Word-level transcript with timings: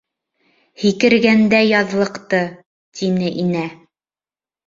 —Һикергәндә 0.83 1.59
яҙлыҡты...— 1.65 2.39
тине 3.01 3.29
Инә. 3.43 3.67